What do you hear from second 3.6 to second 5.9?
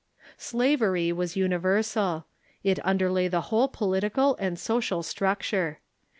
jiolitical and social structure.